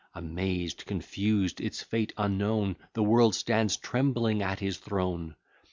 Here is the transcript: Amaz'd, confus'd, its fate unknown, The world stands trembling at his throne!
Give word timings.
Amaz'd, 0.15 0.83
confus'd, 0.87 1.61
its 1.61 1.83
fate 1.83 2.11
unknown, 2.17 2.75
The 2.93 3.03
world 3.03 3.35
stands 3.35 3.77
trembling 3.77 4.41
at 4.41 4.57
his 4.59 4.77
throne! 4.79 5.35